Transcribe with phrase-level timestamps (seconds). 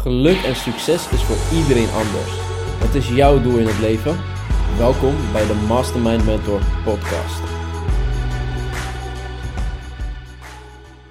[0.00, 2.32] Geluk en succes is voor iedereen anders.
[2.80, 4.16] Wat is jouw doel in het leven?
[4.78, 7.42] Welkom bij de Mastermind Mentor podcast.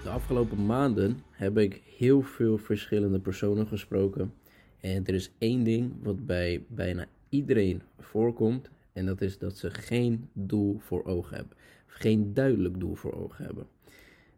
[0.03, 4.33] De afgelopen maanden heb ik heel veel verschillende personen gesproken.
[4.79, 8.69] En er is één ding wat bij bijna iedereen voorkomt.
[8.93, 11.57] En dat is dat ze geen doel voor ogen hebben.
[11.85, 13.67] Geen duidelijk doel voor ogen hebben.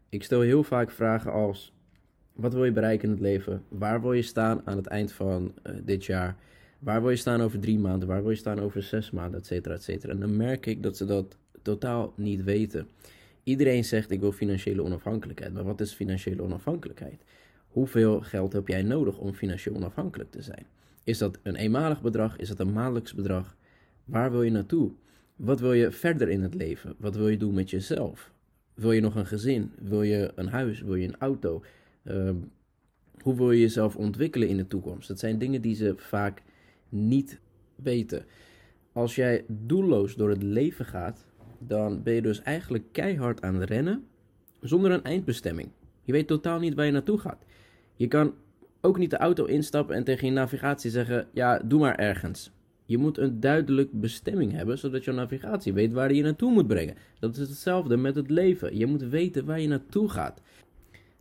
[0.08, 1.72] Ik stel heel vaak vragen als:
[2.32, 3.62] wat wil je bereiken in het leven?
[3.68, 6.36] Waar wil je staan aan het eind van uh, dit jaar?
[6.78, 8.08] Waar wil je staan over drie maanden?
[8.08, 9.40] Waar wil je staan over zes maanden?
[9.40, 10.12] Et cetera, et cetera.
[10.12, 12.88] En dan merk ik dat ze dat totaal niet weten.
[13.42, 15.52] Iedereen zegt ik wil financiële onafhankelijkheid.
[15.52, 17.22] Maar wat is financiële onafhankelijkheid?
[17.68, 20.66] Hoeveel geld heb jij nodig om financieel onafhankelijk te zijn?
[21.04, 22.36] Is dat een eenmalig bedrag?
[22.36, 23.56] Is dat een maandelijks bedrag?
[24.04, 24.90] Waar wil je naartoe?
[25.36, 26.94] Wat wil je verder in het leven?
[26.98, 28.30] Wat wil je doen met jezelf?
[28.74, 29.72] Wil je nog een gezin?
[29.78, 30.80] Wil je een huis?
[30.80, 31.62] Wil je een auto?
[32.04, 32.36] Ehm,
[33.22, 35.08] hoe wil je jezelf ontwikkelen in de toekomst?
[35.08, 36.42] Dat zijn dingen die ze vaak
[36.88, 37.40] niet
[37.74, 38.24] weten.
[38.92, 41.26] Als jij doelloos door het leven gaat,
[41.58, 44.04] dan ben je dus eigenlijk keihard aan het rennen
[44.60, 45.68] zonder een eindbestemming.
[46.02, 47.44] Je weet totaal niet waar je naartoe gaat.
[47.96, 48.34] Je kan
[48.80, 52.52] ook niet de auto instappen en tegen je navigatie zeggen: Ja, doe maar ergens.
[52.84, 56.96] Je moet een duidelijk bestemming hebben, zodat je navigatie weet waar je naartoe moet brengen.
[57.18, 58.76] Dat is hetzelfde met het leven.
[58.76, 60.42] Je moet weten waar je naartoe gaat.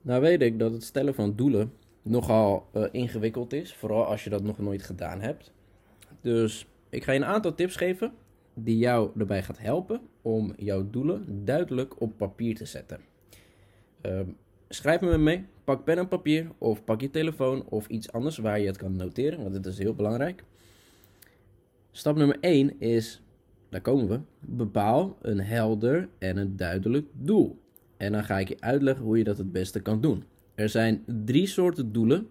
[0.02, 4.30] Nou weet ik dat het stellen van doelen nogal uh, ingewikkeld is, vooral als je
[4.30, 5.52] dat nog nooit gedaan hebt.
[6.22, 8.14] Dus ik ga je een aantal tips geven
[8.54, 13.00] die jou erbij gaat helpen om jouw doelen duidelijk op papier te zetten.
[14.06, 14.20] Uh,
[14.70, 18.60] schrijf me mee, pak pen en papier of pak je telefoon of iets anders waar
[18.60, 20.44] je het kan noteren, want dit is heel belangrijk.
[21.92, 23.22] Stap nummer 1 is,
[23.70, 27.60] daar komen we, bepaal een helder en een duidelijk doel.
[28.02, 30.24] En dan ga ik je uitleggen hoe je dat het beste kan doen.
[30.56, 32.28] Er zijn drie soorten doelen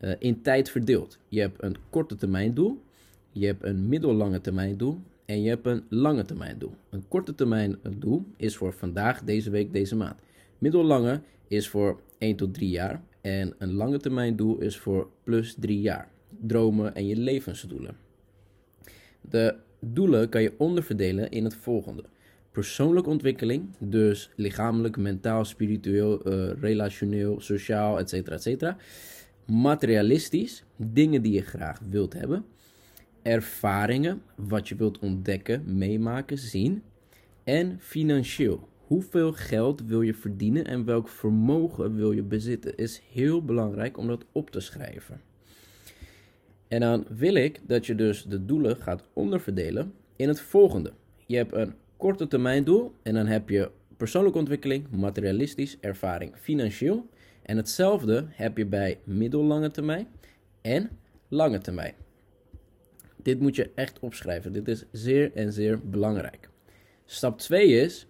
[0.00, 1.18] uh, in tijd verdeeld.
[1.28, 2.82] Je hebt een korte termijn doel,
[3.30, 6.74] je hebt een middellange termijn doel en je hebt een lange termijn doel.
[6.90, 10.20] Een korte termijn doel is voor vandaag, deze week, deze maand.
[10.58, 15.54] Middellange is voor 1 tot 3 jaar en een lange termijn doel is voor plus
[15.58, 16.10] 3 jaar.
[16.40, 17.96] Dromen en je levensdoelen.
[19.20, 22.04] De doelen kan je onderverdelen in het volgende
[22.58, 28.12] persoonlijke ontwikkeling, dus lichamelijk, mentaal, spiritueel, uh, relationeel, sociaal, etc.
[28.12, 28.72] etc.
[29.46, 32.44] Materialistisch, dingen die je graag wilt hebben.
[33.22, 36.82] Ervaringen, wat je wilt ontdekken, meemaken, zien.
[37.44, 43.44] En financieel, hoeveel geld wil je verdienen en welk vermogen wil je bezitten, is heel
[43.44, 45.20] belangrijk om dat op te schrijven.
[46.68, 50.92] En dan wil ik dat je dus de doelen gaat onderverdelen in het volgende.
[51.26, 57.06] Je hebt een korte termijn doel en dan heb je persoonlijke ontwikkeling, materialistisch, ervaring, financieel.
[57.42, 60.06] En hetzelfde heb je bij middellange termijn
[60.60, 60.90] en
[61.28, 61.94] lange termijn.
[63.16, 64.52] Dit moet je echt opschrijven.
[64.52, 66.48] Dit is zeer en zeer belangrijk.
[67.04, 68.06] Stap 2 is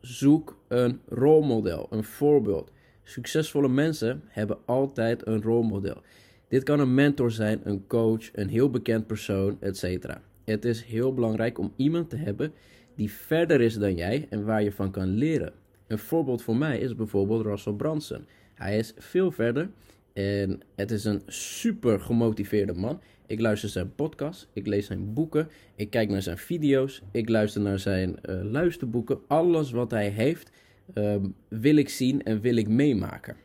[0.00, 2.72] zoek een rolmodel, een voorbeeld.
[3.02, 6.02] Succesvolle mensen hebben altijd een rolmodel.
[6.48, 10.14] Dit kan een mentor zijn, een coach, een heel bekend persoon, etc.
[10.44, 12.52] Het is heel belangrijk om iemand te hebben
[12.98, 15.52] die verder is dan jij en waar je van kan leren.
[15.86, 18.26] Een voorbeeld voor mij is bijvoorbeeld Russell Brunson.
[18.54, 19.70] Hij is veel verder
[20.12, 23.00] en het is een super gemotiveerde man.
[23.26, 27.60] Ik luister zijn podcast, ik lees zijn boeken, ik kijk naar zijn video's, ik luister
[27.60, 29.20] naar zijn uh, luisterboeken.
[29.26, 30.50] Alles wat hij heeft
[30.94, 31.16] uh,
[31.48, 33.36] wil ik zien en wil ik meemaken.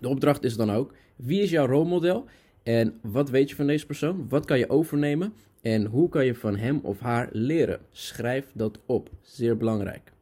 [0.00, 2.24] De opdracht is dan ook: wie is jouw rolmodel
[2.62, 4.28] en wat weet je van deze persoon?
[4.28, 5.32] Wat kan je overnemen?
[5.62, 7.80] En hoe kan je van hem of haar leren?
[7.90, 9.10] Schrijf dat op.
[9.20, 10.12] Zeer belangrijk.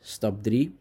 [0.00, 0.74] Stap 3.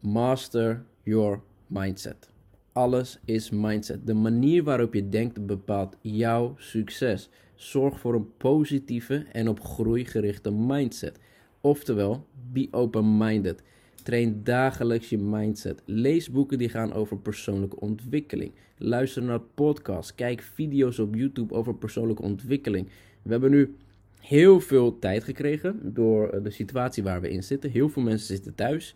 [0.00, 2.30] Master your mindset.
[2.72, 4.06] Alles is mindset.
[4.06, 7.28] De manier waarop je denkt bepaalt jouw succes.
[7.54, 11.18] Zorg voor een positieve en op groei gerichte mindset.
[11.60, 13.62] Oftewel, be open-minded.
[14.02, 15.82] Train dagelijks je mindset.
[15.84, 18.52] Lees boeken die gaan over persoonlijke ontwikkeling.
[18.76, 20.14] Luister naar podcasts.
[20.14, 22.88] Kijk video's op YouTube over persoonlijke ontwikkeling.
[23.22, 23.76] We hebben nu
[24.20, 27.70] heel veel tijd gekregen door eh, de situatie waar we in zitten.
[27.70, 28.94] Heel veel mensen zitten thuis.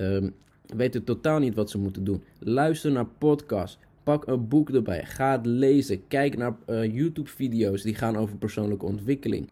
[0.00, 0.34] Um,
[0.76, 2.22] weten totaal niet wat ze moeten doen.
[2.38, 3.78] Luister naar podcasts.
[4.02, 5.04] Pak een boek erbij.
[5.04, 6.06] Ga het lezen.
[6.08, 9.50] Kijk naar uh, YouTube-video's die gaan over persoonlijke ontwikkeling.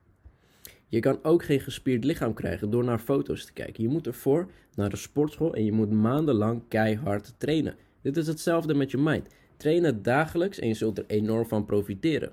[0.88, 3.82] Je kan ook geen gespierd lichaam krijgen door naar foto's te kijken.
[3.82, 7.76] Je moet ervoor naar de sportschool en je moet maandenlang keihard trainen.
[8.02, 9.28] Dit is hetzelfde met je mind.
[9.56, 12.32] Train het dagelijks en je zult er enorm van profiteren.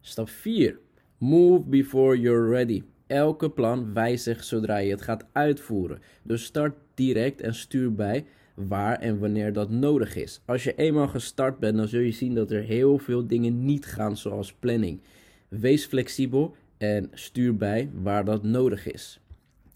[0.00, 0.78] Stap 4.
[1.18, 2.82] Move before you're ready.
[3.06, 5.98] Elke plan wijzigt zodra je het gaat uitvoeren.
[6.22, 10.40] Dus start direct en stuur bij waar en wanneer dat nodig is.
[10.44, 13.86] Als je eenmaal gestart bent, dan zul je zien dat er heel veel dingen niet
[13.86, 15.00] gaan zoals planning.
[15.48, 19.20] Wees flexibel en stuur bij waar dat nodig is.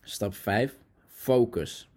[0.00, 0.76] Stap 5.
[1.06, 1.90] Focus.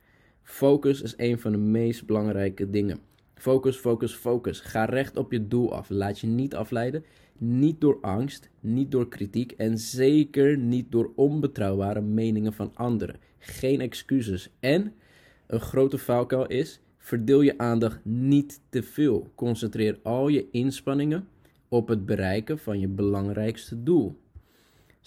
[0.43, 2.99] Focus is een van de meest belangrijke dingen.
[3.35, 4.59] Focus, focus, focus.
[4.59, 5.89] Ga recht op je doel af.
[5.89, 7.03] Laat je niet afleiden.
[7.37, 13.19] Niet door angst, niet door kritiek en zeker niet door onbetrouwbare meningen van anderen.
[13.37, 14.49] Geen excuses.
[14.59, 14.93] En
[15.47, 19.31] een grote valkuil is: verdeel je aandacht niet te veel.
[19.35, 21.27] Concentreer al je inspanningen
[21.67, 24.17] op het bereiken van je belangrijkste doel.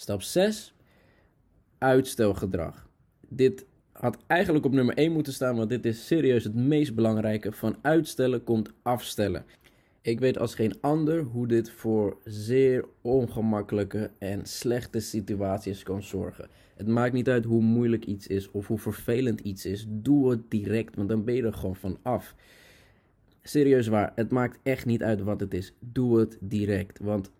[0.00, 0.74] Stap 6.
[1.78, 2.88] Uitstelgedrag.
[3.28, 7.52] Dit had eigenlijk op nummer 1 moeten staan, want dit is serieus het meest belangrijke.
[7.52, 9.44] Van uitstellen komt afstellen.
[10.02, 16.48] Ik weet als geen ander hoe dit voor zeer ongemakkelijke en slechte situaties kan zorgen.
[16.76, 19.86] Het maakt niet uit hoe moeilijk iets is of hoe vervelend iets is.
[19.88, 22.34] Doe het direct, want dan ben je er gewoon van af.
[23.42, 25.72] Serieus waar, het maakt echt niet uit wat het is.
[25.78, 26.98] Doe het direct.
[26.98, 27.30] Want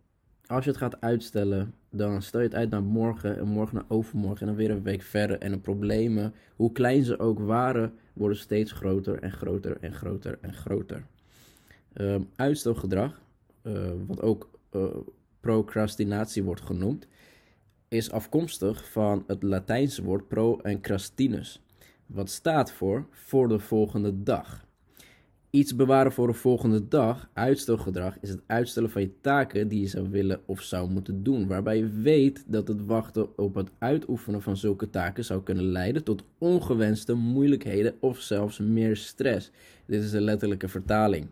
[0.51, 3.85] als je het gaat uitstellen, dan stel je het uit naar morgen en morgen naar
[3.89, 5.39] overmorgen en dan weer een week verder.
[5.39, 10.39] En de problemen, hoe klein ze ook waren, worden steeds groter en groter en groter
[10.41, 11.07] en groter.
[11.95, 13.21] Um, uitstelgedrag,
[13.63, 14.85] uh, wat ook uh,
[15.41, 17.07] procrastinatie wordt genoemd,
[17.89, 21.63] is afkomstig van het Latijnse woord pro en crastinus,
[22.07, 24.69] wat staat voor voor de volgende dag.
[25.51, 29.87] Iets bewaren voor de volgende dag, uitstelgedrag, is het uitstellen van je taken die je
[29.87, 31.47] zou willen of zou moeten doen.
[31.47, 36.05] Waarbij je weet dat het wachten op het uitoefenen van zulke taken zou kunnen leiden
[36.05, 39.51] tot ongewenste moeilijkheden of zelfs meer stress.
[39.87, 41.27] Dit is de letterlijke vertaling.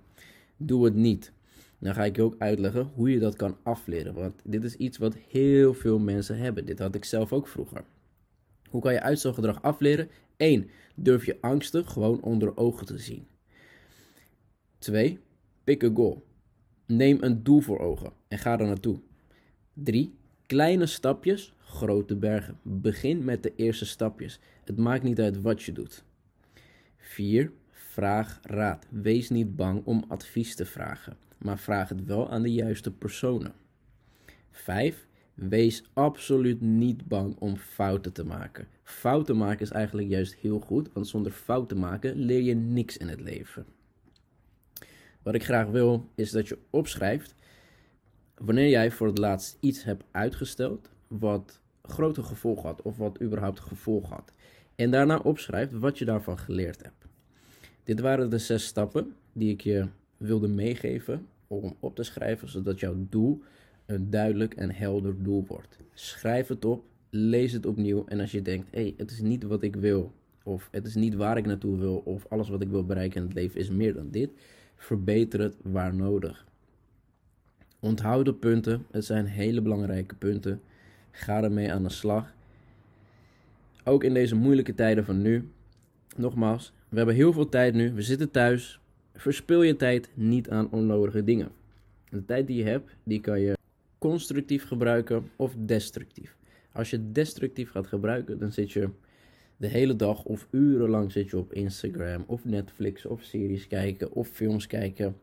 [0.56, 1.32] Doe het niet.
[1.79, 4.14] Dan ga ik je ook uitleggen hoe je dat kan afleren.
[4.14, 6.67] Want dit is iets wat heel veel mensen hebben.
[6.67, 7.85] Dit had ik zelf ook vroeger.
[8.71, 10.09] Hoe kan je uitstelgedrag afleren?
[10.37, 10.71] 1.
[10.94, 13.26] Durf je angsten gewoon onder ogen te zien.
[14.78, 15.19] 2.
[15.64, 16.25] Pick a goal.
[16.86, 19.00] Neem een doel voor ogen en ga er naartoe.
[19.72, 20.14] 3.
[20.46, 22.58] Kleine stapjes, grote bergen.
[22.62, 24.40] Begin met de eerste stapjes.
[24.64, 26.04] Het maakt niet uit wat je doet.
[26.96, 27.52] 4.
[27.70, 28.86] Vraag raad.
[28.90, 33.52] Wees niet bang om advies te vragen, maar vraag het wel aan de juiste personen.
[34.50, 35.06] 5.
[35.34, 38.69] Wees absoluut niet bang om fouten te maken.
[38.82, 43.08] Fouten maken is eigenlijk juist heel goed, want zonder fouten maken leer je niks in
[43.08, 43.66] het leven.
[45.23, 47.35] Wat ik graag wil, is dat je opschrijft
[48.35, 53.61] wanneer jij voor het laatst iets hebt uitgesteld wat grote gevolgen had of wat überhaupt
[53.61, 54.32] gevolg had.
[54.75, 57.06] En daarna opschrijft wat je daarvan geleerd hebt.
[57.85, 59.87] Dit waren de zes stappen die ik je
[60.17, 63.43] wilde meegeven om op te schrijven, zodat jouw doel
[63.87, 65.76] een duidelijk en helder doel wordt.
[65.94, 69.43] Schrijf het op, lees het opnieuw en als je denkt, hé, hey, het is niet
[69.43, 70.12] wat ik wil,
[70.43, 73.26] of het is niet waar ik naartoe wil, of alles wat ik wil bereiken in
[73.26, 74.31] het leven is meer dan dit,
[74.78, 76.46] verbeter het waar nodig.
[77.80, 80.60] Onthoud de punten, het zijn hele belangrijke punten.
[81.10, 82.34] Ga ermee aan de slag.
[83.84, 85.48] Ook in deze moeilijke tijden van nu.
[86.16, 87.92] Nogmaals, we hebben heel veel tijd nu.
[87.92, 88.80] We zitten thuis.
[89.14, 91.50] Verspil je tijd niet aan onnodige dingen.
[92.08, 93.56] De tijd die je hebt, die kan je
[93.98, 96.36] constructief gebruiken of destructief.
[96.72, 98.88] Als je destructief gaat gebruiken, dan zit je
[99.58, 104.28] de hele dag of urenlang zit je op Instagram of Netflix of series kijken of
[104.28, 105.16] films kijken.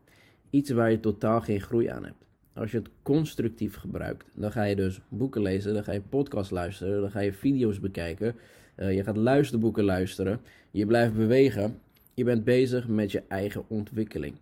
[0.50, 2.24] Iets waar je totaal geen groei aan hebt.
[2.52, 6.50] Als je het constructief gebruikt, dan ga je dus boeken lezen, dan ga je podcast
[6.50, 8.34] luisteren, dan ga je video's bekijken,
[8.76, 11.78] uh, je gaat luisterboeken luisteren, je blijft bewegen,
[12.14, 14.34] je bent bezig met je eigen ontwikkeling.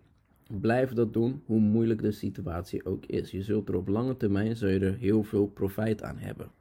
[0.61, 3.31] Blijf dat doen, hoe moeilijk de situatie ook is.
[3.31, 6.51] Je zult er op lange termijn zul je er heel veel profijt aan hebben.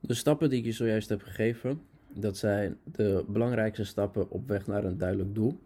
[0.00, 1.80] De stappen die ik je zojuist heb gegeven,
[2.14, 5.58] dat zijn de belangrijkste stappen op weg naar een duidelijk doel.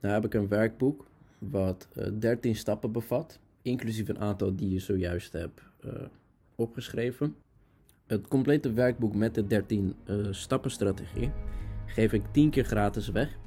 [0.00, 1.06] Dan heb ik een werkboek
[1.38, 5.92] wat uh, eh, 13 stappen bevat, inclusief een aantal die je zojuist hebt uh,
[6.54, 7.34] opgeschreven.
[8.06, 11.30] Het complete werkboek met de 13 uh, stappen strategie
[11.86, 13.38] geef ik 10 keer gratis weg.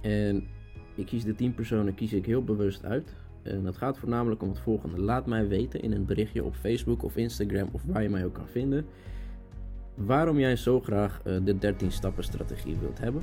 [0.00, 0.46] En
[0.94, 3.14] ik kies de 10 personen kies ik heel bewust uit.
[3.42, 5.00] En dat gaat voornamelijk om het volgende.
[5.00, 8.34] Laat mij weten in een berichtje op Facebook of Instagram of waar je mij ook
[8.34, 8.86] kan vinden.
[10.06, 13.22] Waarom jij zo graag uh, de 13 stappen strategie wilt hebben.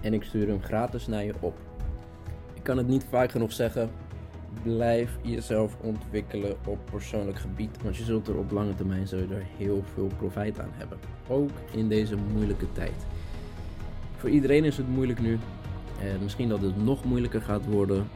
[0.00, 1.58] En ik stuur hem gratis naar je op.
[2.54, 3.90] Ik kan het niet vaak genoeg zeggen.
[4.62, 7.82] Blijf jezelf ontwikkelen op persoonlijk gebied.
[7.82, 10.98] Want je zult er op lange termijn zul heel veel profijt aan hebben.
[11.28, 13.06] Ook in deze moeilijke tijd.
[14.16, 15.38] Voor iedereen is het moeilijk nu.
[16.00, 18.08] En misschien dat het nog moeilijker gaat worden.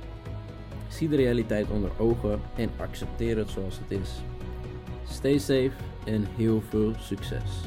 [0.89, 4.11] Zie de realiteit onder ogen en accepteer het zoals het is.
[5.09, 5.73] Stay safe
[6.05, 7.65] en heel veel succes.